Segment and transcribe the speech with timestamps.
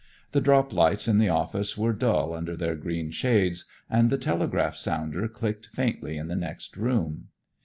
[0.31, 4.75] The drop lights in the office were dull under their green shades, and the telegraph
[4.75, 7.27] sounder clicked faintly in the next room.